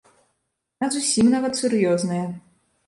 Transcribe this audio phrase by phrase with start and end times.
[0.83, 2.25] А зусім нават сур'ёзная.